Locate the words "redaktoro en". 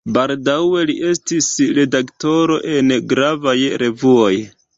1.81-2.91